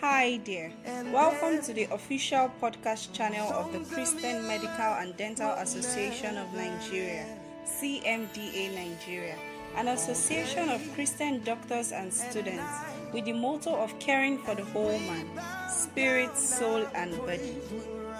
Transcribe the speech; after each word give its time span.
Hi 0.00 0.40
there. 0.46 0.72
Welcome 1.12 1.60
to 1.64 1.74
the 1.74 1.84
official 1.92 2.50
podcast 2.58 3.12
channel 3.12 3.52
of 3.52 3.70
the 3.70 3.80
Christian 3.94 4.46
Medical 4.46 4.94
and 4.96 5.14
Dental 5.18 5.50
Association 5.50 6.38
of 6.38 6.50
Nigeria, 6.54 7.26
CMDA 7.66 8.74
Nigeria, 8.74 9.36
an 9.76 9.88
association 9.88 10.70
of 10.70 10.80
Christian 10.94 11.44
doctors 11.44 11.92
and 11.92 12.10
students 12.10 12.64
with 13.12 13.26
the 13.26 13.34
motto 13.34 13.74
of 13.74 13.98
caring 13.98 14.38
for 14.38 14.54
the 14.54 14.64
whole 14.64 14.98
man, 15.00 15.28
spirit, 15.68 16.34
soul, 16.34 16.86
and 16.94 17.14
body. 17.18 17.58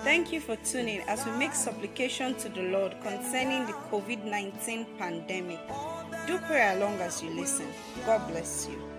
Thank 0.05 0.35
you 0.35 0.41
for 0.43 0.57
tuning 0.57 1.01
as 1.09 1.25
we 1.25 1.33
make 1.33 1.55
supplication 1.55 2.35
to 2.41 2.51
the 2.51 2.65
Lord 2.65 2.95
concerning 3.03 3.65
the 3.65 3.73
COVID 3.91 4.23
19 4.27 4.85
pandemic. 4.99 5.61
Do 6.27 6.37
pray 6.41 6.77
along 6.77 7.01
as 7.01 7.23
you 7.23 7.31
listen. 7.31 7.69
God 8.05 8.29
bless 8.29 8.69
you. 8.69 8.90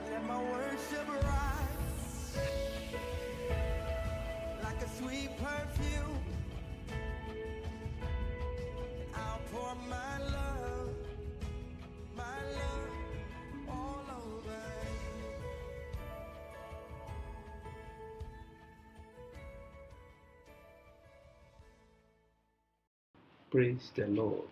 Praise 23.51 23.91
the 23.97 24.07
Lord. 24.07 24.47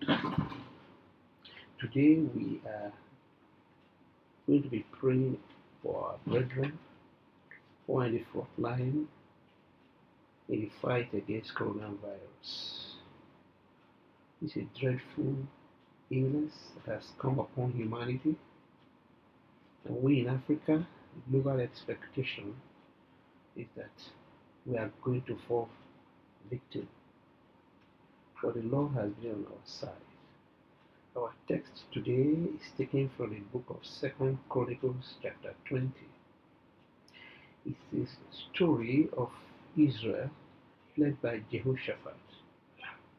Today 1.79 2.19
we 2.35 2.59
are 2.65 2.91
going 4.45 4.61
to 4.61 4.67
be 4.67 4.85
praying 4.91 5.37
for 5.81 6.03
our 6.03 6.17
brethren 6.27 6.77
who 7.87 8.01
are 8.01 8.07
in 8.07 8.15
the 8.15 8.23
front 8.33 8.49
line 8.57 9.07
in 10.49 10.59
the 10.59 10.69
fight 10.81 11.13
against 11.13 11.55
coronavirus. 11.55 12.95
It's 14.41 14.57
a 14.57 14.67
dreadful 14.77 15.47
illness 16.11 16.51
that 16.85 16.95
has 16.95 17.05
come 17.21 17.39
upon 17.39 17.71
humanity, 17.71 18.35
and 19.85 20.03
we 20.03 20.19
in 20.19 20.27
Africa, 20.27 20.85
global 21.31 21.61
expectation 21.61 22.53
is 23.55 23.67
that 23.77 23.95
we 24.65 24.77
are 24.77 24.91
going 25.01 25.21
to 25.21 25.37
fall 25.47 25.69
victim 26.49 26.89
for 28.41 28.53
the 28.53 28.61
Lord 28.61 28.93
has 28.93 29.11
been 29.21 29.31
on 29.31 29.45
our 29.47 29.65
side. 29.65 30.07
Our 31.15 31.33
text 31.49 31.83
today 31.91 32.37
is 32.55 32.71
taken 32.77 33.09
from 33.17 33.31
the 33.31 33.39
book 33.51 33.65
of 33.69 33.85
Second 33.85 34.37
Chronicles 34.47 35.15
chapter 35.21 35.53
20. 35.67 35.91
It 37.65 37.75
is 37.91 38.07
a 38.09 38.55
story 38.55 39.09
of 39.17 39.29
Israel 39.77 40.29
led 40.97 41.21
by 41.21 41.41
Jehoshaphat 41.51 42.15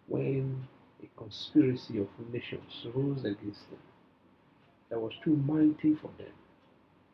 when 0.08 0.66
a 1.02 1.20
conspiracy 1.20 1.98
of 1.98 2.08
nations 2.32 2.86
rose 2.94 3.20
against 3.20 3.68
them 3.68 3.80
that 4.88 5.00
was 5.00 5.12
too 5.22 5.36
mighty 5.36 5.94
for 5.96 6.10
them. 6.16 6.32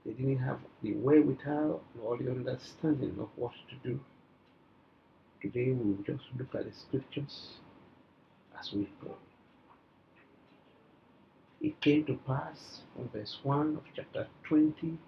They 0.04 0.12
didn't 0.12 0.38
have 0.38 0.60
the 0.82 0.92
wherewithal 0.94 1.82
or 2.00 2.18
the 2.18 2.30
understanding 2.30 3.16
of 3.18 3.28
what 3.34 3.52
to 3.70 3.88
do. 3.88 3.98
Today 5.42 5.72
we 5.72 5.90
will 5.92 6.04
just 6.06 6.24
look 6.38 6.54
at 6.54 6.66
the 6.66 6.72
scriptures 6.72 7.58
as 8.58 8.72
we 8.72 8.88
pray. 9.00 9.10
It 11.60 11.80
came 11.80 12.04
to 12.06 12.14
pass 12.26 12.80
from 12.94 13.08
verse 13.08 13.38
1 13.42 13.76
of 13.76 13.82
chapter 13.94 14.26
20 14.44 14.98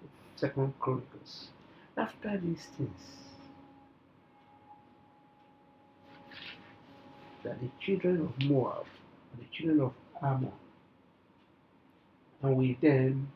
of 0.41 0.79
Chronicles. 0.79 1.49
After 1.97 2.37
these 2.37 2.65
things, 2.77 3.01
that 7.43 7.59
the 7.61 7.69
children 7.79 8.21
of 8.21 8.49
Moab 8.49 8.85
and 9.33 9.41
the 9.41 9.47
children 9.51 9.81
of 9.81 9.93
Ammon, 10.21 10.51
and 12.41 12.57
with 12.57 12.79
them 12.81 13.31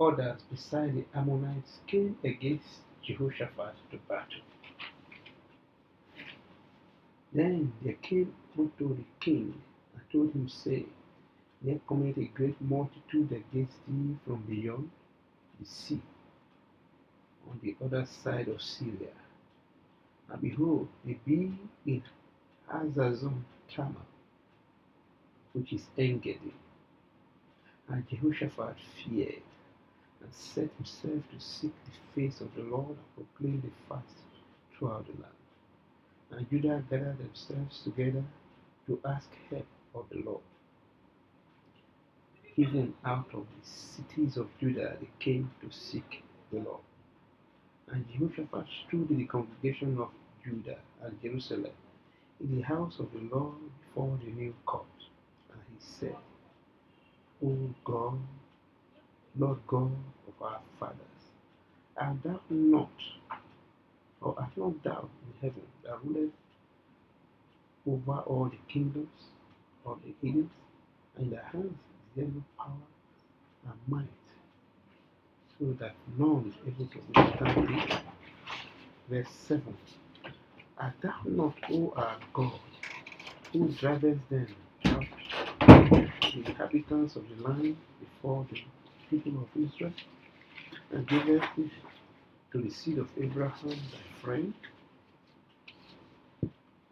others 0.00 0.40
beside 0.50 0.94
the 0.94 1.04
Ammonites, 1.14 1.78
came 1.86 2.16
against 2.24 2.80
Jehoshaphat 3.02 3.74
to 3.90 3.98
battle. 4.08 4.42
Then 7.32 7.72
there 7.82 7.94
came 7.94 8.34
unto 8.58 8.96
the 8.96 9.04
king 9.20 9.62
and 9.94 10.02
told 10.12 10.32
him, 10.34 10.48
saying, 10.48 10.90
There 11.62 11.80
cometh 11.88 12.18
a 12.18 12.24
great 12.24 12.60
multitude 12.60 13.32
against 13.32 13.76
thee 13.88 14.16
from 14.26 14.42
beyond 14.48 14.90
the 15.60 15.66
sea, 15.66 16.02
on 17.50 17.60
the 17.62 17.76
other 17.84 18.06
side 18.06 18.48
of 18.48 18.62
Syria. 18.62 19.14
And 20.30 20.42
behold, 20.42 20.88
they 21.04 21.18
be 21.26 21.52
in 21.86 22.02
Hazazon 22.70 23.42
Tamar, 23.68 24.06
which 25.52 25.72
is 25.72 25.86
Engedi. 25.98 26.54
And 27.88 28.08
Jehoshaphat 28.08 28.76
feared, 28.96 29.42
and 30.22 30.34
set 30.34 30.70
himself 30.76 31.22
to 31.32 31.40
seek 31.40 31.72
the 31.86 32.20
face 32.22 32.40
of 32.40 32.54
the 32.54 32.62
Lord 32.62 32.96
and 32.96 33.16
proclaim 33.16 33.60
the 33.62 33.70
fast 33.88 34.16
throughout 34.76 35.06
the 35.06 35.22
land. 35.22 35.39
And 36.32 36.48
Judah 36.50 36.82
gathered 36.90 37.18
themselves 37.18 37.82
together 37.82 38.24
to 38.86 39.00
ask 39.06 39.28
help 39.50 39.66
of 39.94 40.04
the 40.10 40.22
Lord. 40.24 40.42
Even 42.56 42.94
out 43.04 43.28
of 43.34 43.46
the 43.46 43.66
cities 43.66 44.36
of 44.36 44.48
Judah 44.60 44.96
they 45.00 45.08
came 45.18 45.50
to 45.62 45.70
seek 45.76 46.22
the 46.52 46.60
Lord. 46.60 46.82
And 47.88 48.04
Jehoshaphat 48.12 48.66
stood 48.86 49.10
in 49.10 49.18
the 49.18 49.26
congregation 49.26 49.98
of 49.98 50.10
Judah 50.44 50.78
and 51.02 51.20
Jerusalem 51.22 51.72
in 52.40 52.56
the 52.56 52.62
house 52.62 52.98
of 52.98 53.08
the 53.12 53.34
Lord 53.34 53.56
before 53.80 54.18
the 54.24 54.30
new 54.30 54.54
court. 54.66 54.86
And 55.52 55.60
he 55.68 55.84
said, 56.00 56.16
O 57.44 57.70
God, 57.84 58.18
Lord 59.38 59.58
God 59.66 59.92
of 60.28 60.42
our 60.42 60.60
fathers, 60.78 60.98
art 61.96 62.16
thou 62.24 62.40
not, 62.50 62.90
or 64.22 64.34
art 64.38 64.56
not 64.56 64.82
thou 64.84 65.10
in 65.26 65.34
heaven 65.40 65.66
that 65.84 66.04
ruleth 66.04 66.32
over 67.86 68.20
all 68.22 68.46
the 68.48 68.58
kingdoms 68.68 69.30
of 69.86 70.00
the 70.02 70.14
heathens, 70.20 70.50
and 71.16 71.26
in 71.26 71.30
thy 71.30 71.44
hands 71.44 71.78
is 72.16 72.28
power 72.58 72.76
and 73.66 73.80
might, 73.88 74.08
so 75.58 75.72
that 75.74 75.94
none 76.18 76.46
is 76.48 76.68
able 76.68 76.86
to 76.88 77.00
withstand 77.08 77.68
thee. 77.68 77.96
Verse 79.08 79.30
7 79.30 79.76
Art 80.78 80.94
thou 81.02 81.22
not, 81.26 81.56
O 81.70 81.92
our 81.96 82.18
God, 82.34 82.60
who 83.52 83.68
drivest 83.70 84.28
them 84.30 84.48
out, 84.86 85.06
the 86.32 86.38
inhabitants 86.46 87.16
of 87.16 87.28
the 87.28 87.36
land 87.48 87.76
before 88.00 88.46
the 88.50 88.60
people 89.10 89.42
of 89.42 89.62
Israel, 89.64 89.94
and 90.90 91.08
givest 91.08 91.48
it 91.58 91.70
to 92.52 92.62
the 92.62 92.70
seed 92.70 92.98
of 92.98 93.10
Abraham 93.18 93.80
friend? 94.22 94.54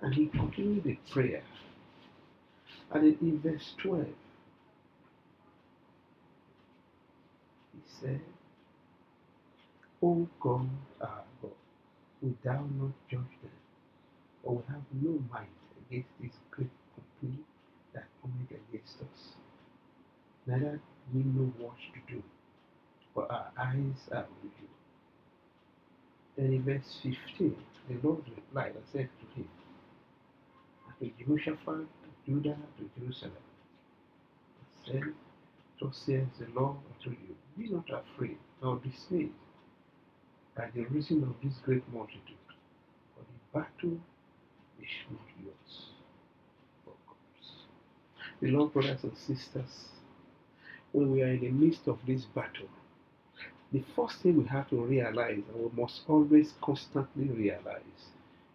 And 0.01 0.15
he 0.15 0.27
continued 0.27 0.85
the 0.85 0.99
prayer. 1.13 1.43
And 2.93 3.17
in, 3.21 3.41
verse 3.41 3.75
12, 3.83 4.07
he 7.73 7.81
said, 8.01 8.21
O 10.03 10.29
God, 10.41 10.69
our 11.01 11.25
God, 11.43 11.51
will 12.23 12.35
thou 12.45 12.65
not 12.81 12.93
judge 13.11 13.37
them, 13.43 13.51
or 14.45 14.55
will 14.57 14.65
have 14.69 14.83
no 15.03 15.21
might 15.33 15.49
against 15.91 16.09
this 16.21 16.33
great 16.51 16.71
company 16.95 17.43
that 17.95 18.05
cometh 18.23 18.51
against 18.51 19.01
us? 19.01 19.33
Neither 20.47 20.81
we 21.13 21.23
know 21.25 21.53
what 21.59 21.75
to 21.95 22.15
do, 22.15 22.23
for 23.13 23.31
our 23.31 23.51
eyes 23.59 24.09
are 24.13 24.25
on 24.25 24.51
you. 24.61 24.78
Then 26.39 26.53
in 26.53 26.63
verse 26.63 27.01
15, 27.03 27.57
the 27.89 28.09
Lord 28.09 28.23
replied 28.35 28.77
and 28.77 28.85
said 28.93 29.09
to 29.21 29.41
him, 29.41 29.49
to 31.01 31.11
Jehoshaphat, 31.19 31.87
to 31.89 32.11
Judah, 32.27 32.57
to 32.79 32.91
Jerusalem. 33.01 33.33
He 34.85 34.93
said, 34.93 35.03
Thus 35.81 35.97
says 35.97 36.27
the 36.39 36.47
Lord 36.55 36.77
unto 36.95 37.11
you, 37.11 37.37
Be 37.57 37.69
not 37.69 37.87
afraid, 37.91 38.39
nor 38.63 38.81
dismayed 38.85 39.33
by 40.57 40.71
the 40.75 40.85
reason 40.87 41.25
of 41.25 41.35
this 41.43 41.59
great 41.65 41.83
multitude, 41.93 42.23
for 43.17 43.25
the 43.25 43.59
battle 43.59 43.99
is 44.81 44.89
not 45.11 45.27
yours, 45.45 45.87
God's. 46.87 47.51
Beloved 48.41 48.75
brothers 48.75 49.03
and 49.03 49.17
sisters, 49.17 49.89
when 50.93 51.11
we 51.13 51.23
are 51.23 51.33
in 51.33 51.41
the 51.41 51.51
midst 51.51 51.89
of 51.89 51.99
this 52.07 52.25
battle, 52.27 52.69
the 53.73 53.83
first 53.95 54.23
thing 54.23 54.39
we 54.39 54.47
have 54.47 54.69
to 54.71 54.77
realize, 54.77 55.43
and 55.53 55.71
we 55.75 55.83
must 55.83 56.03
always 56.09 56.55
constantly 56.63 57.29
realize, 57.29 57.83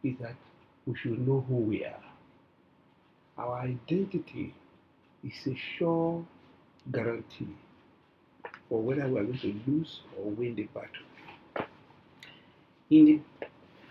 is 0.04 0.16
that 0.20 0.36
we 0.86 0.96
should 0.96 1.26
know 1.28 1.46
who 1.48 1.56
we 1.56 1.86
are. 1.86 2.04
Our 3.38 3.60
identity 3.60 4.54
is 5.24 5.48
a 5.48 5.56
sure 5.78 6.26
guarantee 6.92 7.56
for 8.68 8.82
whether 8.82 9.08
we 9.08 9.20
are 9.20 9.24
going 9.24 9.40
to 9.40 9.56
lose 9.68 10.02
or 10.18 10.32
win 10.32 10.56
the 10.56 10.64
battle. 10.74 11.68
In 12.90 13.06
the, 13.06 13.22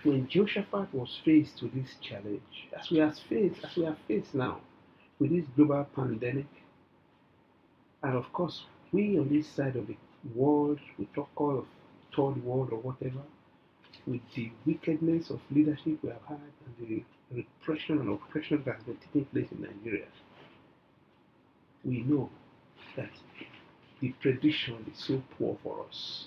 when 0.02 0.28
Jehoshaphat 0.28 0.92
was 0.92 1.20
faced 1.24 1.62
with 1.62 1.74
this 1.74 1.94
challenge, 2.00 2.68
as 2.78 2.90
we 2.90 3.00
are 3.00 3.14
faced, 3.28 3.64
as 3.64 3.76
we 3.76 3.86
are 3.86 3.96
faced 4.08 4.34
now, 4.34 4.60
with 5.18 5.30
this 5.30 5.46
global 5.56 5.86
pandemic, 5.94 6.46
and 8.02 8.16
of 8.16 8.32
course, 8.32 8.64
we 8.92 9.18
on 9.18 9.28
this 9.28 9.46
side 9.48 9.76
of 9.76 9.86
the 9.86 9.96
world, 10.34 10.78
we 10.98 11.06
talk 11.14 11.30
of 11.36 11.66
third 12.14 12.44
world 12.44 12.70
or 12.72 12.78
whatever, 12.78 13.22
with 14.06 14.20
the 14.34 14.50
wickedness 14.66 15.30
of 15.30 15.40
leadership 15.50 15.98
we 16.02 16.08
have 16.10 16.22
had 16.28 16.38
and 16.38 16.88
the 16.88 17.04
repression 17.34 17.98
and 17.98 18.10
oppression 18.10 18.62
that 18.64 18.76
has 18.76 18.84
been 18.84 18.96
taking 18.96 19.24
place 19.26 19.48
in 19.52 19.62
Nigeria, 19.62 20.06
we 21.84 22.02
know 22.02 22.30
that 22.96 23.10
the 24.00 24.10
prediction 24.20 24.84
is 24.92 25.04
so 25.04 25.22
poor 25.38 25.56
for 25.62 25.84
us. 25.88 26.26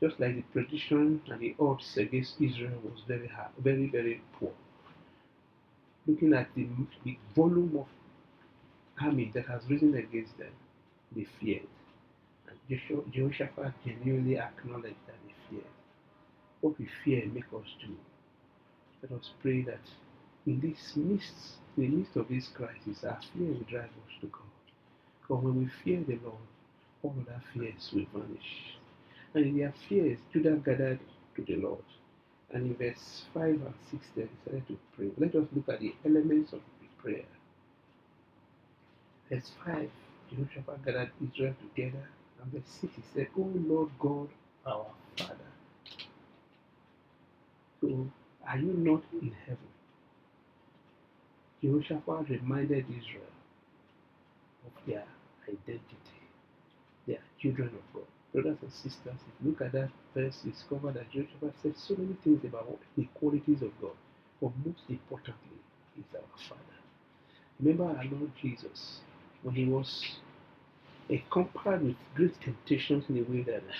Just 0.00 0.20
like 0.20 0.36
the 0.36 0.42
prediction 0.52 1.20
and 1.28 1.40
the 1.40 1.56
odds 1.58 1.96
against 1.96 2.40
Israel 2.40 2.80
was 2.84 3.02
very 3.08 3.26
high, 3.26 3.48
very, 3.58 3.88
very 3.90 4.22
poor. 4.38 4.52
Looking 6.06 6.32
at 6.34 6.48
the, 6.54 6.68
the 7.04 7.18
volume 7.34 7.76
of 7.78 7.86
army 9.04 9.30
that 9.34 9.46
has 9.46 9.62
risen 9.68 9.94
against 9.94 10.38
them, 10.38 10.52
they 11.14 11.26
feared. 11.40 11.66
Jehoshaphat 12.68 13.72
genuinely 13.84 14.38
acknowledged 14.38 14.96
that 15.06 15.16
they 15.24 15.34
feared. 15.48 15.64
What 16.60 16.78
we 16.78 16.88
fear 17.04 17.24
make 17.26 17.44
us 17.54 17.68
do. 17.80 17.96
Let 19.02 19.18
us 19.18 19.30
pray 19.40 19.62
that 19.62 19.80
in 20.46 20.60
this 20.60 20.96
midst, 20.96 21.58
in 21.76 21.82
the 21.82 21.96
midst 21.96 22.16
of 22.16 22.28
this 22.28 22.48
crisis, 22.48 23.04
our 23.04 23.18
fear 23.32 23.48
will 23.48 23.66
drive 23.70 23.84
us 23.84 24.14
to 24.20 24.26
God. 24.26 24.42
Because 25.20 25.44
when 25.44 25.58
we 25.60 25.70
fear 25.84 26.02
the 26.06 26.18
Lord, 26.24 26.36
all 27.02 27.14
other 27.20 27.40
fears 27.54 27.90
will 27.92 28.06
vanish. 28.12 28.76
And 29.34 29.46
in 29.46 29.58
their 29.58 29.74
fears, 29.88 30.18
Judah 30.32 30.56
gathered 30.56 31.00
to 31.36 31.44
the 31.44 31.56
Lord. 31.56 31.84
And 32.50 32.66
in 32.66 32.76
verse 32.76 33.24
5 33.34 33.44
and 33.44 33.74
6, 33.90 34.06
they 34.16 34.28
decided 34.44 34.66
to 34.68 34.78
pray. 34.96 35.10
Let 35.18 35.34
us 35.34 35.46
look 35.54 35.68
at 35.68 35.80
the 35.80 35.94
elements 36.04 36.52
of 36.52 36.60
the 36.80 37.02
prayer. 37.02 37.26
Verse 39.30 39.52
5, 39.64 39.90
Jehoshaphat 40.30 40.84
gathered 40.84 41.10
Israel 41.22 41.54
together. 41.60 42.08
And 42.42 42.52
verse 42.52 42.78
6, 42.80 42.94
he 42.96 43.02
said, 43.14 43.28
O 43.38 43.42
Lord 43.42 43.90
God, 43.98 44.28
our 44.66 44.86
Father. 45.16 45.34
So, 47.80 48.06
are 48.46 48.58
you 48.58 48.72
not 48.72 49.02
in 49.20 49.32
heaven? 49.46 49.58
Jehoshaphat 51.62 52.28
reminded 52.30 52.84
Israel 52.90 53.32
of 54.66 54.72
their 54.86 55.04
identity. 55.48 56.20
They 57.06 57.14
are 57.14 57.24
children 57.40 57.68
of 57.68 57.94
God. 57.94 58.06
Brothers 58.32 58.58
and 58.62 58.72
sisters, 58.72 59.00
if 59.06 59.44
you 59.44 59.50
look 59.50 59.60
at 59.62 59.72
that 59.72 59.90
verse, 60.14 60.38
you 60.44 60.52
discover 60.52 60.92
that 60.92 61.10
Jehoshaphat 61.10 61.54
said 61.62 61.74
so 61.76 61.96
many 61.96 62.14
things 62.22 62.44
about 62.44 62.78
the 62.96 63.08
qualities 63.14 63.62
of 63.62 63.72
God. 63.80 63.96
But 64.40 64.52
most 64.64 64.82
importantly, 64.88 65.58
He's 65.96 66.04
our 66.14 66.22
Father. 66.48 66.62
Remember 67.60 67.84
our 67.84 68.04
Lord 68.04 68.30
Jesus, 68.40 69.00
when 69.42 69.54
He 69.54 69.64
was 69.64 70.18
accompanied 71.10 71.82
with 71.82 71.96
great 72.14 72.40
temptations 72.40 73.04
in 73.08 73.16
the 73.16 73.22
wilderness, 73.22 73.76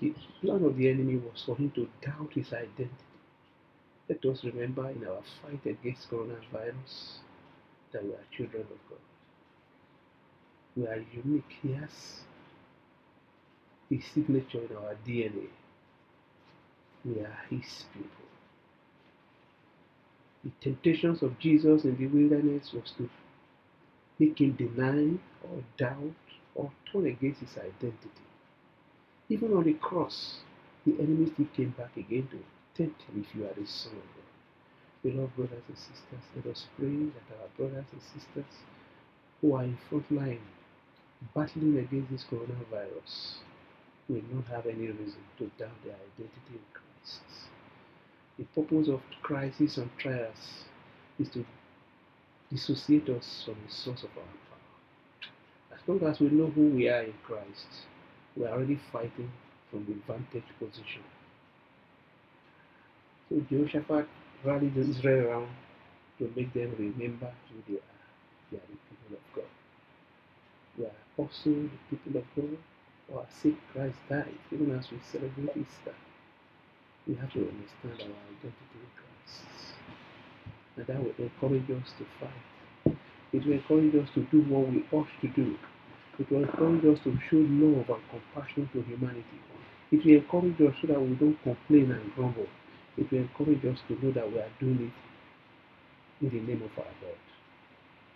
the 0.00 0.14
plan 0.40 0.64
of 0.64 0.76
the 0.76 0.88
enemy 0.88 1.16
was 1.16 1.42
for 1.44 1.56
Him 1.56 1.70
to 1.72 1.88
doubt 2.02 2.32
His 2.34 2.52
identity. 2.52 2.90
Let 4.08 4.24
us 4.24 4.44
remember 4.44 4.90
in 4.90 5.06
our 5.06 5.22
fight 5.42 5.64
against 5.66 6.10
coronavirus 6.10 7.18
that 7.92 8.04
we 8.04 8.10
are 8.12 8.24
children 8.36 8.62
of 8.62 8.90
God. 8.90 8.98
We 10.76 10.86
are 10.86 11.04
unique. 11.24 11.56
He 11.62 11.72
has 11.72 11.90
His 13.90 14.04
signature 14.14 14.60
in 14.70 14.76
our 14.76 14.96
DNA. 15.06 15.48
We 17.04 17.20
are 17.20 17.38
His 17.50 17.84
people. 17.92 18.10
The 20.44 20.52
temptations 20.60 21.22
of 21.22 21.38
Jesus 21.40 21.84
in 21.84 21.96
the 21.96 22.06
wilderness 22.06 22.72
was 22.72 22.92
to 22.98 23.10
make 24.18 24.40
him 24.40 24.52
deny 24.52 25.18
or 25.44 25.62
doubt 25.76 26.14
or 26.56 26.70
turn 26.90 27.06
against 27.06 27.40
his 27.40 27.56
identity. 27.58 28.26
Even 29.28 29.52
on 29.54 29.64
the 29.64 29.74
cross, 29.74 30.40
the 30.86 30.94
enemy 31.00 31.30
still 31.32 31.46
came 31.56 31.70
back 31.70 31.96
again 31.96 32.28
to 32.30 32.38
tempt 32.82 33.02
him 33.02 33.24
if 33.26 33.34
you 33.36 33.44
are 33.44 33.54
the 33.54 33.66
Son 33.66 33.92
of 33.92 33.98
God. 34.14 34.24
Beloved 35.02 35.36
brothers 35.36 35.62
and 35.68 35.76
sisters, 35.76 36.24
let 36.34 36.46
us 36.46 36.66
pray 36.78 36.88
that 36.88 37.36
our 37.40 37.48
brothers 37.56 37.86
and 37.92 38.02
sisters 38.02 38.52
who 39.40 39.54
are 39.54 39.64
in 39.64 39.76
front 39.88 40.10
line 40.10 40.40
battling 41.34 41.78
against 41.78 42.10
this 42.10 42.24
coronavirus 42.30 43.36
will 44.08 44.22
not 44.32 44.46
have 44.46 44.66
any 44.66 44.88
reason 44.88 45.22
to 45.38 45.44
doubt 45.58 45.82
their 45.84 45.94
identity 45.94 46.54
in 46.54 46.60
Christ. 46.72 47.22
The 48.38 48.44
purpose 48.44 48.88
of 48.88 49.00
crisis 49.22 49.78
and 49.78 49.90
trials 49.98 50.64
is 51.18 51.28
to 51.30 51.44
dissociate 52.50 53.08
us 53.08 53.42
from 53.44 53.56
the 53.66 53.72
source 53.72 54.02
of 54.02 54.10
our 54.16 54.45
long 55.88 56.02
as 56.04 56.20
we 56.20 56.28
know 56.28 56.46
who 56.48 56.68
we 56.68 56.88
are 56.88 57.02
in 57.02 57.14
Christ, 57.24 57.86
we 58.36 58.44
are 58.44 58.54
already 58.54 58.78
fighting 58.92 59.30
from 59.70 59.84
the 59.86 59.94
vantage 60.12 60.48
position. 60.58 61.02
So 63.28 63.42
Jehoshaphat 63.50 64.08
rallied 64.44 64.76
Israel 64.76 65.28
around 65.28 65.48
to 66.18 66.32
make 66.36 66.52
them 66.54 66.74
remember 66.78 67.32
who 67.50 67.72
they 67.72 67.78
are. 67.78 68.02
They 68.50 68.58
are 68.58 68.68
the 68.70 68.78
people 68.88 69.16
of 69.16 69.34
God. 69.34 69.50
We 70.78 70.84
are 70.86 71.00
also 71.16 71.50
the 71.50 71.70
people 71.90 72.20
of 72.20 72.24
God. 72.36 72.58
Our 73.14 73.26
sake, 73.30 73.58
Christ 73.72 73.96
died, 74.08 74.34
even 74.52 74.76
as 74.76 74.90
we 74.90 74.98
celebrate 75.10 75.56
Easter. 75.56 75.94
We 77.06 77.14
have 77.16 77.32
to 77.32 77.38
understand 77.38 78.10
our 78.12 78.22
identity 78.30 78.74
in 78.74 78.90
Christ. 78.98 79.44
And 80.76 80.86
that 80.86 80.98
will 81.02 81.14
encourage 81.18 81.70
us 81.70 81.92
to 81.98 82.06
fight. 82.20 82.96
It 83.32 83.46
will 83.46 83.52
encourage 83.54 83.94
us 83.94 84.08
to 84.14 84.22
do 84.24 84.42
what 84.42 84.68
we 84.68 84.84
ought 84.92 85.08
to 85.20 85.28
do. 85.28 85.56
It 86.18 86.30
will 86.30 86.44
encourage 86.44 86.84
us 86.86 87.04
to 87.04 87.18
show 87.28 87.36
love 87.36 87.90
and 87.90 88.02
compassion 88.10 88.68
to 88.72 88.82
humanity. 88.82 89.40
It 89.92 90.04
will 90.04 90.14
encourage 90.16 90.60
us 90.62 90.76
so 90.80 90.86
that 90.88 91.00
we 91.00 91.14
don't 91.14 91.42
complain 91.42 91.90
and 91.92 92.14
grumble. 92.14 92.48
It 92.96 93.10
will 93.10 93.20
encourage 93.20 93.64
us 93.66 93.80
to 93.88 94.04
know 94.04 94.12
that 94.12 94.30
we 94.32 94.38
are 94.38 94.50
doing 94.58 94.92
it 96.20 96.24
in 96.26 96.30
the 96.30 96.52
name 96.52 96.62
of 96.62 96.78
our 96.78 96.92
Lord. 97.02 97.18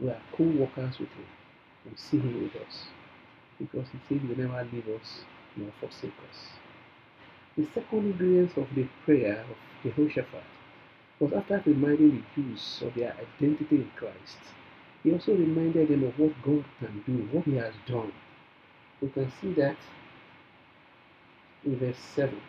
We 0.01 0.09
are 0.09 0.23
co-workers 0.37 0.99
with 0.99 1.11
Him. 1.11 1.27
We 1.85 1.93
see 1.97 2.19
Him 2.19 2.43
with 2.43 2.57
us. 2.63 2.87
Because 3.59 3.87
He 3.93 3.99
said 4.09 4.23
He 4.23 4.29
will 4.29 4.39
never 4.39 4.69
leave 4.73 4.89
us 4.89 5.25
nor 5.57 5.71
forsake 5.81 6.17
us. 6.31 6.39
The 7.57 7.67
second 7.75 7.99
ingredient 8.13 8.57
of 8.57 8.69
the 8.75 8.87
prayer 9.05 9.45
of 9.51 9.57
Jehoshaphat 9.83 10.45
was 11.21 11.33
after 11.35 11.63
reminding 11.67 12.25
the 12.37 12.43
Jews 12.43 12.83
of 12.83 12.95
their 12.95 13.15
identity 13.15 13.77
in 13.77 13.91
Christ, 13.97 14.39
he 15.03 15.13
also 15.13 15.33
reminded 15.33 15.89
them 15.89 16.05
of 16.05 16.19
what 16.19 16.33
God 16.43 16.65
can 16.79 17.03
do, 17.07 17.29
what 17.33 17.45
He 17.45 17.57
has 17.57 17.75
done. 17.87 18.13
We 19.01 19.09
can 19.11 19.33
see 19.41 19.53
that 19.55 19.77
in 21.65 21.79
verse 21.79 21.97
7. 22.15 22.41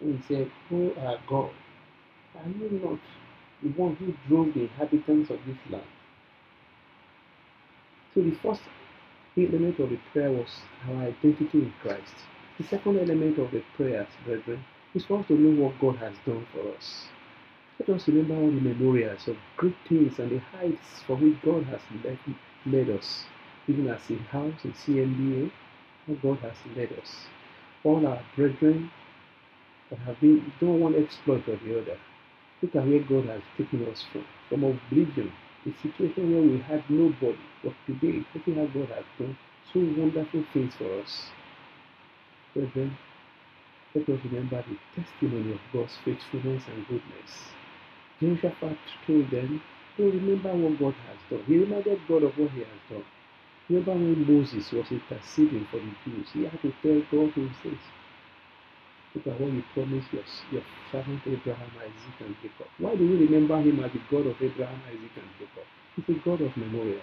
When 0.00 0.18
he 0.18 0.34
said, 0.34 0.50
Who 0.68 0.92
are 1.00 1.18
God, 1.28 1.50
are 2.36 2.48
you 2.48 2.80
not 2.82 2.98
the 3.62 3.68
one 3.80 3.96
who 3.96 4.14
drove 4.28 4.54
the 4.54 4.62
inhabitants 4.62 5.30
of 5.30 5.38
this 5.46 5.58
land? 5.70 5.84
So 8.14 8.22
the 8.22 8.32
first 8.42 8.62
element 9.36 9.78
of 9.78 9.90
the 9.90 9.98
prayer 10.12 10.32
was 10.32 10.48
our 10.88 11.02
identity 11.02 11.58
in 11.58 11.74
Christ. 11.82 12.14
The 12.58 12.64
second 12.64 12.98
element 12.98 13.38
of 13.38 13.52
the 13.52 13.62
prayers, 13.76 14.08
brethren, 14.24 14.64
is 14.94 15.04
for 15.04 15.20
us 15.20 15.26
to 15.28 15.34
know 15.34 15.64
what 15.64 15.80
God 15.80 15.96
has 15.98 16.14
done 16.26 16.46
for 16.52 16.74
us. 16.76 17.06
Let 17.80 17.96
us 17.96 18.08
remember 18.08 18.34
all 18.34 18.50
the 18.50 18.60
memorials 18.60 19.26
of 19.26 19.38
great 19.56 19.76
things 19.88 20.18
and 20.18 20.30
the 20.30 20.38
heights 20.38 21.02
for 21.06 21.16
which 21.16 21.40
God 21.42 21.64
has 21.64 21.80
led, 22.04 22.18
led 22.66 22.90
us, 22.90 23.24
even 23.68 23.88
as 23.88 24.02
in 24.10 24.18
house 24.18 24.64
in 24.64 24.74
CMDA, 24.74 25.50
how 26.06 26.14
God 26.22 26.40
has 26.40 26.56
led 26.76 26.92
us. 26.92 27.26
All 27.82 28.06
our 28.06 28.22
brethren 28.36 28.92
that 29.90 29.98
have 30.00 30.20
been 30.20 30.52
done 30.60 30.80
one 30.80 30.94
exploit 30.94 31.48
or 31.48 31.56
the 31.56 31.80
other. 31.80 31.98
Look 32.62 32.76
at 32.76 32.86
where 32.86 33.00
God 33.00 33.26
has 33.30 33.42
taken 33.56 33.86
us 33.88 34.04
from, 34.12 34.26
from 34.50 34.64
oblivion, 34.64 35.32
a 35.66 35.72
situation 35.82 36.32
where 36.34 36.42
we 36.42 36.60
had 36.60 36.84
nobody, 36.90 37.38
but 37.64 37.74
today, 37.86 38.24
look 38.34 38.46
at 38.48 38.56
how 38.56 38.66
God 38.66 38.90
has 38.90 39.06
done 39.18 39.38
so 39.72 39.80
wonderful 39.80 40.44
things 40.52 40.74
for 40.76 41.00
us. 41.00 41.30
Brethren, 42.54 42.98
let 43.94 44.08
us 44.08 44.20
remember 44.24 44.64
the 44.68 45.02
testimony 45.02 45.52
of 45.52 45.60
God's 45.72 45.96
faithfulness 46.04 46.64
and 46.68 46.86
goodness. 46.86 47.52
Jehoshaphat 48.20 48.78
told 49.06 49.30
them, 49.30 49.62
to 49.98 50.10
remember 50.10 50.50
what 50.54 50.78
God 50.80 50.94
has 51.08 51.18
done. 51.30 51.44
He 51.48 51.58
reminded 51.58 52.00
God 52.08 52.24
of 52.24 52.38
what 52.38 52.52
he 52.52 52.60
has 52.60 52.80
done. 52.90 53.04
Remember 53.68 53.92
when 53.94 54.26
Moses 54.38 54.72
was 54.72 54.90
interceding 54.92 55.66
for 55.70 55.78
the 55.80 55.92
Jews, 56.04 56.28
he 56.34 56.44
had 56.44 56.60
to 56.62 56.72
tell 56.82 57.00
God 57.12 57.32
who 57.34 57.50
says, 57.62 57.80
Look 59.14 59.26
at 59.26 59.40
what 59.40 59.52
you 59.52 59.64
promised 59.74 60.12
your, 60.12 60.24
your 60.52 60.62
servant 60.92 61.22
Abraham, 61.26 61.70
Isaac, 61.78 62.20
and 62.20 62.36
Jacob. 62.42 62.68
Why 62.78 62.94
do 62.96 63.06
we 63.06 63.26
remember 63.26 63.58
him 63.60 63.84
as 63.84 63.92
the 63.92 64.00
God 64.10 64.26
of 64.28 64.40
Abraham, 64.42 64.80
Isaac, 64.88 65.12
and 65.16 65.30
Jacob? 65.38 65.66
He's 65.96 66.16
a 66.16 66.20
God 66.20 66.42
of 66.42 66.56
memorial. 66.56 67.02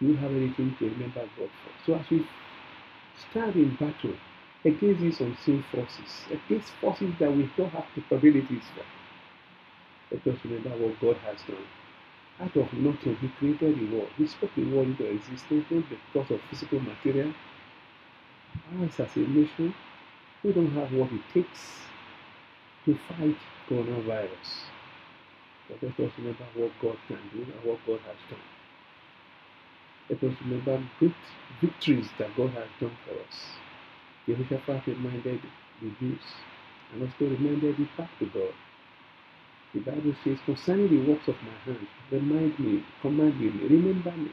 You 0.00 0.16
have 0.16 0.32
anything 0.32 0.76
to 0.78 0.84
remember 0.90 1.22
God 1.38 1.50
for? 1.64 1.72
So 1.86 1.94
as 1.98 2.10
we 2.10 2.26
stand 3.30 3.56
in 3.56 3.76
battle, 3.76 4.14
against 4.64 5.00
these 5.02 5.20
unseen 5.20 5.64
forces, 5.72 6.26
against 6.32 6.72
forces 6.80 7.12
that 7.20 7.34
we 7.34 7.50
don't 7.56 7.72
have 7.72 7.86
capabilities 7.94 8.64
for. 8.74 8.99
Let 10.12 10.26
us 10.26 10.40
remember 10.44 10.70
what 10.70 11.00
God 11.00 11.16
has 11.26 11.42
done. 11.42 11.66
Out 12.40 12.56
of 12.56 12.72
nothing, 12.74 13.16
He 13.20 13.28
created 13.28 13.78
the 13.78 13.96
world. 13.96 14.10
He 14.18 14.26
spoke 14.26 14.54
the 14.56 14.64
world 14.64 14.88
into 14.88 15.06
existence, 15.06 15.66
not 15.70 15.84
because 15.90 16.30
of 16.32 16.40
physical 16.50 16.80
material. 16.80 17.34
Us 18.82 19.00
as 19.00 19.16
a 19.16 19.20
nation, 19.20 19.74
we 20.44 20.52
don't 20.52 20.72
have 20.74 20.92
what 20.92 21.12
it 21.12 21.22
takes 21.34 21.80
to 22.86 22.98
fight 23.08 23.36
coronavirus. 23.68 24.66
But 25.68 25.82
let 25.82 26.00
us 26.00 26.12
remember 26.18 26.46
what 26.54 26.72
God 26.80 26.98
can 27.08 27.20
do 27.34 27.42
and 27.42 27.64
what 27.64 27.84
God 27.86 28.00
has 28.06 28.16
done. 28.30 28.40
Let 30.10 30.24
us 30.24 30.38
remember 30.42 30.82
great 30.98 31.14
victories 31.60 32.10
that 32.18 32.36
God 32.36 32.52
has 32.52 32.68
done 32.80 32.96
for 33.06 33.14
us. 33.14 33.56
Jehoshaphat 34.26 34.86
reminded 34.86 35.40
the 35.82 35.90
Jews 36.00 36.20
and 36.92 37.02
also 37.02 37.14
reminded 37.34 37.76
the 37.78 37.84
back 37.96 38.18
to 38.20 38.26
God. 38.26 38.54
The 39.74 39.80
Bible 39.80 40.14
says, 40.24 40.38
concerning 40.46 40.88
the 40.88 41.12
works 41.12 41.28
of 41.28 41.36
my 41.42 41.52
hands, 41.72 41.88
remind 42.10 42.58
me, 42.58 42.84
command 43.02 43.40
me, 43.40 43.48
remember 43.68 44.12
me. 44.12 44.32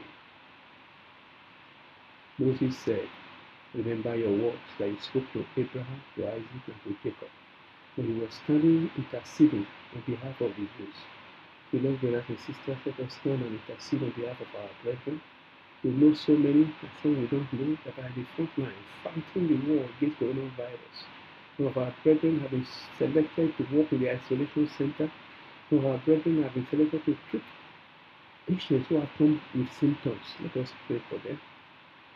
Moses 2.38 2.78
said, 2.78 3.08
Remember 3.74 4.16
your 4.16 4.30
words 4.32 4.58
that 4.78 4.88
you 4.88 4.98
spoke 5.00 5.32
to 5.34 5.46
Abraham, 5.56 6.02
to 6.16 6.28
Isaac, 6.28 6.64
and 6.66 6.82
to 6.84 6.96
Jacob 7.04 7.28
when 7.96 8.06
he 8.08 8.14
was 8.14 8.34
standing 8.44 8.90
interceding 8.96 9.66
on 9.94 10.02
behalf 10.06 10.40
of 10.40 10.56
the 10.56 10.66
Jews. 10.78 10.96
Beloved 11.72 12.00
brothers 12.00 12.24
and 12.28 12.38
sisters, 12.40 12.78
let 12.86 13.00
us 13.00 13.14
stand 13.20 13.42
and 13.42 13.60
intercede 13.60 14.02
on 14.02 14.10
behalf 14.10 14.40
of 14.40 14.48
our 14.56 14.70
brethren. 14.82 15.20
We 15.84 15.90
know 15.92 16.14
so 16.14 16.32
many, 16.32 16.64
and 16.64 16.90
some 17.02 17.20
we 17.20 17.26
don't 17.28 17.52
know, 17.52 17.76
that 17.84 17.98
are 17.98 18.06
at 18.08 18.14
the 18.14 18.24
front 18.36 18.58
line 18.58 18.84
fighting 19.04 19.48
the 19.48 19.56
war 19.72 19.86
against 19.98 20.20
coronavirus. 20.20 20.98
Some 21.56 21.66
of 21.66 21.78
our 21.78 21.94
brethren 22.04 22.40
have 22.40 22.50
been 22.52 22.66
selected 22.98 23.56
to 23.58 23.64
work 23.76 23.92
in 23.92 24.00
the 24.00 24.12
isolation 24.12 24.70
center. 24.78 25.10
Of 25.70 25.86
our 25.86 25.98
brethren 25.98 26.42
have 26.44 26.54
been 26.54 26.66
selected 26.70 27.04
to 27.06 27.16
treat 27.30 27.42
patients 28.48 28.88
who 28.88 29.00
have 29.00 29.10
come 29.18 29.40
with 29.54 29.72
symptoms. 29.72 30.22
Let 30.42 30.56
us 30.64 30.72
pray 30.86 31.00
for 31.10 31.18
them. 31.18 31.40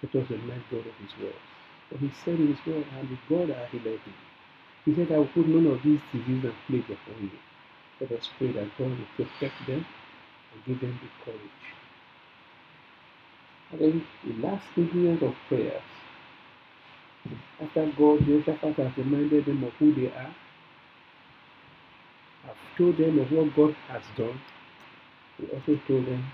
Let 0.03 0.23
us 0.25 0.31
remind 0.31 0.65
God 0.71 0.87
of 0.87 0.97
His 1.01 1.17
words. 1.23 1.37
For 1.91 1.99
He 1.99 2.11
said 2.25 2.41
in 2.41 2.49
His 2.55 2.67
word, 2.67 2.87
I 2.95 3.01
am 3.01 3.09
the 3.09 3.35
God 3.35 3.49
that 3.51 3.69
healed 3.71 3.85
thee. 3.85 4.13
He 4.87 4.95
said, 4.95 5.13
I 5.13 5.19
will 5.19 5.27
put 5.29 5.47
none 5.49 5.67
of 5.67 5.83
these 5.83 6.01
diseases 6.13 6.45
and 6.45 6.55
plagues 6.67 6.91
upon 6.91 7.23
you. 7.23 7.39
Let 8.01 8.13
us 8.13 8.31
pray 8.39 8.53
that 8.53 8.79
God 8.79 8.91
will 8.99 9.27
protect 9.27 9.67
them 9.67 9.87
and 10.53 10.65
give 10.67 10.81
them 10.81 11.01
the 11.03 11.25
courage. 11.25 11.67
And 13.73 13.81
then 13.81 14.07
the 14.25 14.47
last 14.47 14.67
ingredient 14.77 15.23
of 15.23 15.37
prayers, 15.49 15.83
after 17.63 17.87
God, 17.99 18.27
Jehoshaphat 18.27 18.77
has 18.77 18.97
reminded 18.99 19.47
them 19.47 19.65
of 19.65 19.73
who 19.75 19.95
they 19.95 20.09
are, 20.09 20.35
told 22.77 22.97
them 22.97 23.19
of 23.19 23.31
what 23.33 23.55
God 23.57 23.77
has 23.89 24.03
done, 24.17 24.41
he 25.39 25.47
also 25.47 25.81
told 25.87 26.07
them 26.07 26.25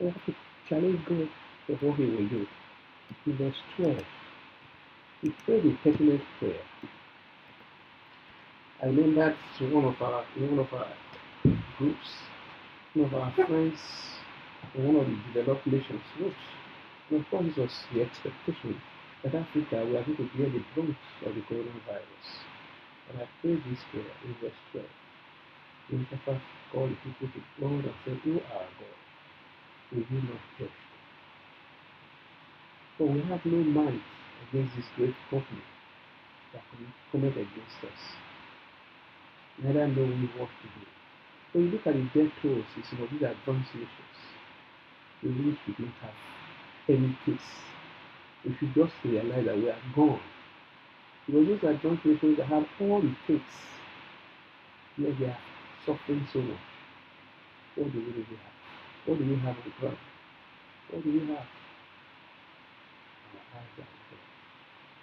oh, 0.00 0.04
they 0.04 0.10
have 0.10 0.26
to 0.26 0.34
challenge 0.68 1.00
God 1.06 1.28
of 1.68 1.82
what 1.82 1.96
He 1.96 2.04
will 2.06 2.28
do. 2.28 2.46
In 3.26 3.36
verse 3.36 3.56
12, 3.76 4.04
he 5.22 5.30
prayed 5.30 5.64
a 5.66 5.76
pertinent 5.82 6.22
prayer. 6.38 6.60
I 8.82 8.86
remember 8.86 9.36
to 9.58 9.74
one 9.74 9.84
of 9.84 10.02
our 10.02 10.24
one 10.38 10.58
of 10.58 10.72
our 10.72 10.88
groups, 11.78 12.08
one 12.94 13.06
of 13.06 13.14
our 13.14 13.32
friends 13.32 13.80
one 14.74 14.96
of 14.96 15.06
the 15.06 15.40
developed 15.40 15.66
nations 15.66 16.02
wrote, 16.18 16.34
and 17.10 17.24
this 17.48 17.56
was 17.56 17.70
the 17.92 18.02
expectation 18.02 18.80
that 19.22 19.34
Africa 19.34 19.84
we 19.86 19.96
are 19.96 20.02
going 20.02 20.16
to 20.16 20.28
bear 20.36 20.50
the 20.50 20.62
brunt 20.74 20.96
of 21.24 21.34
the 21.34 21.40
coronavirus. 21.42 22.26
And 23.10 23.22
I 23.22 23.28
prayed 23.40 23.62
this 23.70 23.78
prayer 23.92 24.04
in 24.24 24.34
verse 24.40 24.52
12. 24.72 24.86
In 25.90 26.06
the 26.10 26.18
God 26.24 26.90
and 27.60 27.94
said, 28.04 28.20
You 28.24 28.36
are 28.36 28.68
God. 28.78 28.98
Will 29.92 29.98
you 30.10 30.22
not 30.22 30.40
judge 30.58 30.68
them? 32.98 33.14
We 33.14 33.20
have 33.28 33.44
no 33.44 33.58
might 33.58 34.00
against 34.48 34.76
this 34.76 34.86
great 34.96 35.14
company 35.30 35.60
that 36.52 36.62
come 37.12 37.24
against 37.24 37.84
us. 37.84 38.02
Neither 39.62 39.88
know 39.88 40.02
we 40.04 40.26
what 40.38 40.48
to 40.48 40.66
do. 40.66 40.86
When 41.52 41.64
you 41.66 41.70
look 41.72 41.86
at 41.86 41.94
the 41.94 42.02
death 42.02 42.32
tolls 42.42 42.64
in 42.76 42.82
some 42.84 43.02
of 43.02 43.10
these 43.10 43.22
advanced 43.22 43.74
nations, 43.74 44.18
we 45.22 45.30
really 45.30 45.58
should 45.64 45.78
not 45.78 45.94
have 46.02 46.14
any 46.88 47.16
case. 47.24 47.50
If 48.44 48.60
you 48.60 48.68
just 48.74 48.94
realize 49.04 49.44
that 49.44 49.56
we 49.56 49.68
are 49.68 49.82
gone. 49.94 50.20
Because 51.26 51.46
those 51.46 51.70
advanced 51.70 52.04
nations 52.04 52.36
that 52.38 52.46
have 52.46 52.66
all 52.80 53.04
it 53.04 53.16
takes, 53.26 53.54
yet 54.98 55.18
they 55.18 55.26
are 55.26 55.38
suffering 55.86 56.26
so 56.32 56.40
much. 56.40 56.58
What 57.76 57.92
do 57.92 57.98
you 58.00 58.06
really 58.06 58.24
have? 58.24 58.54
What 59.06 59.18
do 59.18 59.24
you 59.24 59.36
have 59.36 59.56
on 59.56 59.72
ground? 59.80 59.98
What 60.90 61.04
do 61.04 61.10
you 61.10 61.20
have? 61.34 61.46
Our. 63.78 63.86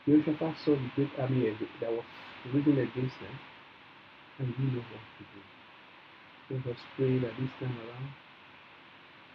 Jehoshaphat 0.08 0.56
saw 0.66 0.76
the 0.76 0.92
great 0.96 1.12
army 1.20 1.56
that 1.82 1.92
was 1.92 2.06
risen 2.54 2.80
against 2.80 3.20
them, 3.22 3.40
and 4.40 4.54
he 4.56 4.64
knew 4.64 4.80
what 4.80 5.06
to 5.18 5.24
do. 5.34 5.42
Let 6.68 6.76
us 6.76 6.82
pray 6.98 7.20
that 7.20 7.38
this 7.38 7.50
time 7.60 7.78
around, 7.78 8.10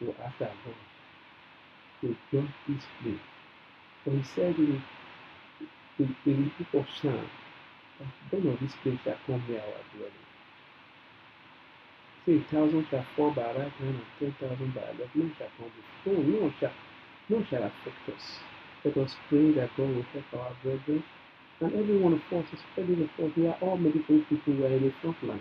we'll 0.01 0.17
ask 0.25 0.41
our 0.43 0.49
God 0.65 0.75
to 2.03 2.17
judge 2.33 2.51
this 2.69 2.85
place. 3.03 3.27
For 4.05 4.11
he 4.13 4.25
said 4.35 4.57
in, 4.59 4.83
in, 6.01 6.17
in 6.27 6.53
the 6.59 6.65
book 6.65 6.87
of 6.87 6.87
Psalm, 7.01 7.29
that 8.01 8.45
none 8.45 8.55
of 8.55 8.61
this 8.61 8.73
place 8.83 8.99
shall 9.05 9.17
come 9.27 9.45
near 9.49 9.61
our 9.61 9.85
dwelling. 9.97 10.26
A 12.29 12.39
thousand 12.53 12.87
shall 12.91 13.07
fall 13.17 13.33
by 13.33 13.47
right 13.53 13.73
hand 13.73 13.97
and 14.03 14.07
ten 14.21 14.33
thousand 14.41 14.75
by 14.75 14.83
left, 14.83 15.17
none 15.17 15.35
shall 15.39 15.49
come 15.59 15.73
before. 16.05 16.25
No, 16.25 16.41
none 16.41 16.55
shall, 16.61 16.73
none 17.31 17.47
shall 17.51 17.65
affect 17.65 18.09
us. 18.15 18.41
Let 18.85 18.97
us 18.99 19.17
pray 19.29 19.53
that 19.53 19.77
God 19.77 19.91
will 19.97 20.07
help 20.13 20.35
our 20.35 20.53
brethren 20.63 21.05
and 21.61 21.75
every 21.75 21.97
one 21.99 22.13
of 22.15 22.21
us, 22.39 22.47
especially 22.53 22.97
the 22.97 23.25
us, 23.25 23.33
we 23.37 23.47
are 23.49 23.57
all 23.63 23.79
medical 23.79 24.21
people, 24.29 24.55
we 24.55 24.65
are 24.65 24.69
in 24.77 24.85
the 24.85 24.93
front 25.03 25.23
line. 25.25 25.41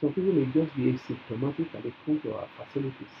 Some 0.00 0.14
people 0.14 0.32
may 0.34 0.46
just 0.46 0.76
be 0.76 0.92
asymptomatic 0.92 1.74
and 1.74 1.84
they 1.84 1.94
come 2.06 2.20
to 2.22 2.34
our 2.34 2.48
facilities. 2.56 3.16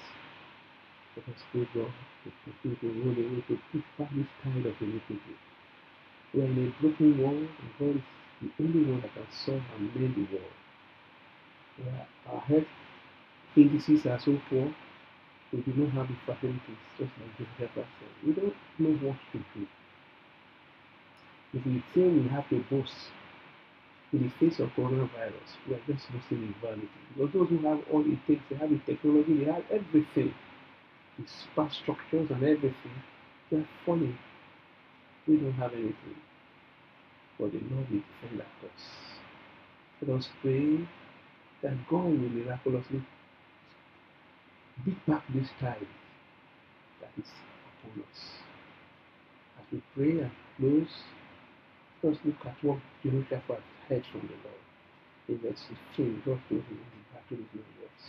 Let 1.16 1.28
us 1.34 1.42
pray 1.52 1.66
God 1.74 1.92
to 2.24 2.32
continue 2.44 2.78
to 2.80 2.88
roll 3.00 3.14
away 3.14 3.44
to 3.48 3.58
push 3.72 3.82
back 3.98 4.08
this 4.16 4.26
kind 4.44 4.66
of 4.66 4.74
iniquity. 4.82 5.36
We 6.34 6.42
are 6.42 6.46
in 6.46 6.68
a 6.68 6.82
broken 6.82 7.18
world 7.22 7.48
and 7.60 7.70
God 7.78 7.96
is 7.96 8.02
the 8.42 8.64
only 8.64 8.84
one 8.90 9.02
that 9.02 9.14
can 9.14 9.26
solve 9.32 9.62
and 9.76 9.94
mend 9.94 10.16
the 10.16 10.36
world. 10.36 10.67
Where 11.84 12.06
our 12.32 12.40
health 12.40 12.66
indices 13.56 14.06
are 14.06 14.18
so 14.20 14.40
poor, 14.50 14.72
we 15.52 15.60
do 15.62 15.72
not 15.74 15.90
have 15.92 16.08
the 16.08 16.16
facilities, 16.26 16.80
just 16.98 17.10
like 17.20 17.38
Joseph 17.58 17.70
said. 17.74 18.08
We 18.26 18.32
don't 18.32 18.54
know 18.78 19.08
what 19.08 19.16
to 19.32 19.38
do. 19.54 19.66
If 21.54 21.64
we 21.64 21.82
think 21.94 22.22
we 22.22 22.28
have 22.28 22.48
to 22.50 22.62
boast 22.70 22.94
in 24.12 24.22
the 24.22 24.28
face 24.38 24.58
of 24.60 24.70
coronavirus, 24.74 25.56
we 25.66 25.74
are 25.74 25.80
just 25.86 26.10
boasting 26.12 26.42
in 26.42 26.54
vanity. 26.60 26.88
Because 27.16 27.32
those 27.32 27.48
who 27.48 27.58
have 27.66 27.80
all 27.92 28.04
it 28.04 28.18
takes, 28.26 28.42
they 28.50 28.56
have 28.56 28.70
the 28.70 28.78
technology, 28.86 29.44
they 29.44 29.50
have 29.50 29.64
everything, 29.70 30.34
the 31.18 31.24
sparse 31.26 31.76
structures 31.76 32.30
and 32.30 32.42
everything, 32.42 33.02
they 33.50 33.58
are 33.58 33.68
falling. 33.86 34.18
We 35.26 35.36
don't 35.36 35.52
have 35.54 35.72
anything. 35.72 36.16
But 37.38 37.52
the 37.52 37.60
Lord 37.70 37.90
will 37.90 38.02
defend 38.20 38.40
us. 38.42 38.82
Let 40.02 40.18
us 40.18 40.28
pray 40.42 40.86
that 41.62 41.74
God 41.88 42.04
will 42.04 42.30
miraculously 42.30 43.02
beat 44.84 45.06
back 45.06 45.24
this 45.34 45.48
tide 45.60 45.86
that 47.00 47.10
is 47.18 47.28
upon 47.82 48.02
us. 48.02 48.20
As 49.58 49.64
we 49.72 49.82
pray 49.94 50.20
and 50.20 50.30
close, 50.56 50.88
us 52.04 52.16
look 52.24 52.46
at 52.46 52.54
what 52.62 52.78
Jehoshaphat 53.02 53.62
heard 53.88 54.04
from 54.12 54.20
the 54.22 54.38
Lord. 54.46 54.62
In 55.28 55.38
verse 55.38 55.64
15, 55.96 56.22
God 56.24 56.38
told 56.48 56.62
him 56.62 56.78
the 56.78 57.14
battle 57.14 57.44
is 57.44 57.50
not 57.54 57.66
yours. 57.80 58.04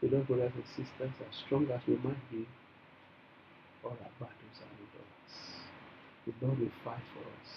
Beloved 0.00 0.26
brothers 0.26 0.52
and 0.54 0.64
sisters, 0.66 1.14
as 1.20 1.36
strong 1.46 1.70
as 1.70 1.80
we 1.86 1.94
might 1.96 2.30
be, 2.30 2.46
all 3.84 3.92
our 3.92 4.14
battles 4.18 4.58
are 4.60 4.74
not 4.74 4.92
ours. 5.00 5.34
The 6.26 6.46
Lord 6.46 6.58
will 6.58 6.76
fight 6.84 7.02
for 7.14 7.22
us. 7.22 7.50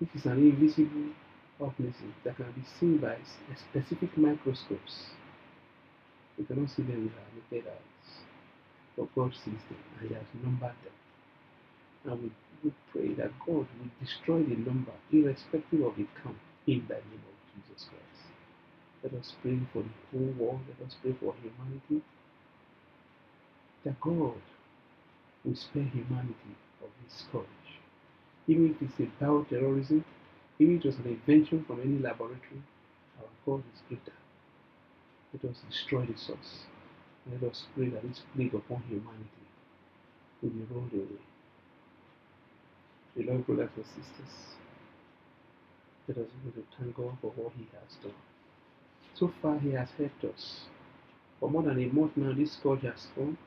This 0.00 0.20
is 0.20 0.26
an 0.26 0.38
invisible 0.38 1.14
organism 1.62 2.14
that 2.24 2.36
can 2.36 2.50
be 2.52 2.62
seen 2.80 2.98
by 2.98 3.16
specific 3.70 4.16
microscopes. 4.18 5.14
We 6.38 6.44
cannot 6.44 6.70
see 6.70 6.82
them 6.82 7.04
with 7.04 7.14
our 7.14 7.30
naked 7.36 7.70
eyes, 7.70 8.08
but 8.96 9.14
God 9.14 9.32
sees 9.32 9.62
them 9.70 9.82
and 10.00 10.08
He 10.08 10.14
has 10.14 10.24
numbered 10.42 10.74
them. 10.82 10.96
And 12.04 12.22
we, 12.22 12.32
we 12.64 12.72
pray 12.90 13.14
that 13.14 13.38
God 13.46 13.66
will 13.66 13.92
destroy 14.00 14.42
the 14.42 14.56
number 14.56 14.92
irrespective 15.12 15.82
of 15.82 15.96
the 15.96 16.06
count 16.22 16.38
in 16.66 16.84
the 16.88 16.94
name 16.94 17.24
of 17.28 17.36
Jesus 17.54 17.86
Christ. 17.88 18.12
Let 19.02 19.14
us 19.14 19.32
pray 19.42 19.58
for 19.72 19.82
the 19.82 19.90
whole 20.10 20.34
world. 20.38 20.60
Let 20.68 20.86
us 20.86 20.94
pray 21.02 21.14
for 21.20 21.34
humanity. 21.42 22.04
That 23.84 24.00
God 24.00 24.40
will 25.44 25.56
spare 25.56 25.84
humanity 25.84 26.54
of 26.82 26.88
this 27.02 27.24
scourge. 27.28 27.46
Even 28.46 28.76
if 28.80 28.90
it's 28.98 29.12
about 29.20 29.50
terrorism, 29.50 30.04
it 30.70 30.84
was 30.84 30.96
an 30.96 31.06
invention 31.06 31.64
from 31.64 31.80
any 31.82 31.98
laboratory, 31.98 32.62
our 33.18 33.28
God 33.46 33.62
is 33.74 33.82
greater. 33.88 34.16
Let 35.32 35.50
us 35.50 35.58
destroy 35.68 36.06
the 36.06 36.18
source. 36.18 36.64
Let 37.30 37.50
us 37.50 37.66
pray 37.76 37.88
that 37.90 38.02
this 38.08 38.22
plague 38.34 38.54
upon 38.54 38.82
humanity 38.88 39.46
will 40.42 40.50
be 40.50 40.66
rolled 40.74 40.92
away. 40.92 41.22
Beloved 43.16 43.46
brothers 43.46 43.70
and 43.76 43.86
sisters, 43.86 44.34
let 46.08 46.18
us 46.18 46.28
begin 46.44 46.62
to 46.62 46.68
thank 46.78 46.96
God 46.96 47.16
for 47.20 47.32
what 47.32 47.52
He 47.56 47.66
has 47.74 47.96
done. 48.02 48.14
So 49.14 49.32
far, 49.42 49.58
He 49.58 49.72
has 49.72 49.90
helped 49.98 50.24
us. 50.24 50.62
For 51.40 51.50
more 51.50 51.62
than 51.62 51.82
a 51.82 51.86
month 51.88 52.16
now, 52.16 52.32
this 52.32 52.52
scourge 52.52 52.82
has 52.82 53.06
come, 53.14 53.38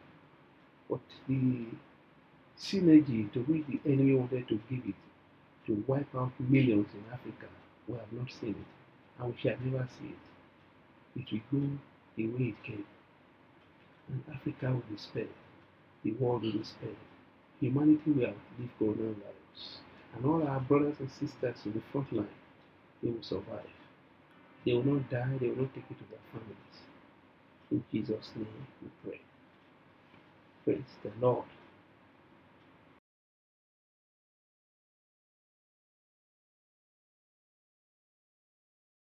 but 0.89 0.99
the 1.27 1.65
synergy 2.59 3.31
to 3.33 3.39
which 3.41 3.65
the 3.67 3.79
enemy 3.91 4.15
wanted 4.15 4.47
to 4.47 4.59
give 4.69 4.85
it 4.87 4.95
to 5.67 5.83
wipe 5.87 6.13
out 6.15 6.31
millions 6.39 6.87
in 6.93 7.03
Africa, 7.13 7.47
we 7.87 7.95
have 7.95 8.11
not 8.13 8.31
seen 8.31 8.51
it, 8.51 9.21
and 9.21 9.33
we 9.33 9.41
shall 9.41 9.57
never 9.63 9.87
see 9.99 10.09
it. 10.09 11.21
It 11.21 11.41
will 11.51 11.59
go 11.61 11.67
the 12.17 12.27
way 12.27 12.55
it 12.55 12.63
came, 12.63 12.85
and 14.09 14.23
Africa 14.33 14.71
will 14.71 14.83
be 14.89 14.97
spared, 14.97 15.29
the 16.03 16.13
world 16.13 16.43
will 16.43 16.53
be 16.53 16.63
spared, 16.63 16.97
humanity 17.59 18.11
will 18.11 18.27
outlive 18.27 18.71
coronavirus, 18.79 19.79
and 20.15 20.25
all 20.25 20.47
our 20.47 20.59
brothers 20.61 20.95
and 20.99 21.11
sisters 21.11 21.57
in 21.65 21.73
the 21.73 21.81
front 21.91 22.11
line, 22.13 22.27
they 23.03 23.09
will 23.11 23.23
survive. 23.23 23.69
They 24.65 24.73
will 24.73 24.83
not 24.83 25.09
die, 25.09 25.37
they 25.39 25.49
will 25.49 25.63
not 25.63 25.75
take 25.75 25.85
it 25.89 25.97
to 25.99 26.05
their 26.09 26.19
families. 26.31 26.77
In 27.71 27.83
Jesus' 27.91 28.31
name 28.35 28.47
we 28.81 28.89
pray. 29.03 29.21
Praise 30.65 30.95
the 31.03 31.11
Lord. 31.21 31.45